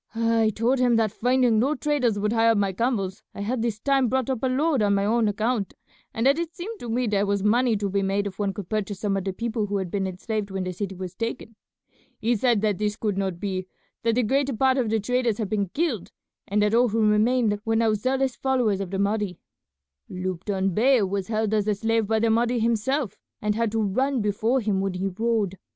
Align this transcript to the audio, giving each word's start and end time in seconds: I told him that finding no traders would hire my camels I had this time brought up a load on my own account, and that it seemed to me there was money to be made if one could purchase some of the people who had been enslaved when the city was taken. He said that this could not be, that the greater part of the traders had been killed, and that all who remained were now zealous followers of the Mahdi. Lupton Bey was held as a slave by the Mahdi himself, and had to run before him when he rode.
I 0.15 0.49
told 0.55 0.79
him 0.79 0.95
that 0.95 1.11
finding 1.11 1.59
no 1.59 1.75
traders 1.75 2.17
would 2.17 2.33
hire 2.33 2.55
my 2.55 2.73
camels 2.73 3.21
I 3.35 3.41
had 3.41 3.61
this 3.61 3.79
time 3.79 4.07
brought 4.09 4.31
up 4.31 4.41
a 4.41 4.47
load 4.47 4.81
on 4.81 4.95
my 4.95 5.05
own 5.05 5.27
account, 5.27 5.75
and 6.11 6.25
that 6.25 6.39
it 6.39 6.55
seemed 6.55 6.79
to 6.79 6.89
me 6.89 7.05
there 7.05 7.27
was 7.27 7.43
money 7.43 7.77
to 7.77 7.87
be 7.87 8.01
made 8.01 8.25
if 8.25 8.39
one 8.39 8.51
could 8.51 8.67
purchase 8.67 8.99
some 8.99 9.15
of 9.15 9.25
the 9.25 9.31
people 9.31 9.67
who 9.67 9.77
had 9.77 9.91
been 9.91 10.07
enslaved 10.07 10.49
when 10.49 10.63
the 10.63 10.73
city 10.73 10.95
was 10.95 11.13
taken. 11.13 11.55
He 12.19 12.35
said 12.35 12.61
that 12.61 12.79
this 12.79 12.95
could 12.95 13.15
not 13.15 13.39
be, 13.39 13.67
that 14.01 14.15
the 14.15 14.23
greater 14.23 14.53
part 14.55 14.79
of 14.79 14.89
the 14.89 14.99
traders 14.99 15.37
had 15.37 15.49
been 15.49 15.69
killed, 15.69 16.11
and 16.47 16.63
that 16.63 16.73
all 16.73 16.89
who 16.89 17.07
remained 17.07 17.59
were 17.63 17.75
now 17.75 17.93
zealous 17.93 18.35
followers 18.35 18.79
of 18.81 18.89
the 18.89 18.97
Mahdi. 18.97 19.37
Lupton 20.09 20.73
Bey 20.73 21.03
was 21.03 21.27
held 21.27 21.53
as 21.53 21.67
a 21.67 21.75
slave 21.75 22.07
by 22.07 22.17
the 22.17 22.31
Mahdi 22.31 22.57
himself, 22.57 23.19
and 23.39 23.53
had 23.53 23.71
to 23.71 23.79
run 23.79 24.19
before 24.19 24.61
him 24.61 24.81
when 24.81 24.93
he 24.95 25.05
rode. 25.09 25.59